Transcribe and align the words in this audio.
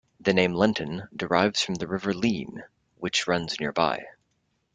The 0.19 0.33
name 0.33 0.53
"Lenton" 0.53 1.03
derives 1.15 1.61
from 1.61 1.75
the 1.75 1.85
River 1.87 2.11
Leen, 2.11 2.63
which 2.97 3.27
runs 3.27 3.59
nearby. 3.59 4.01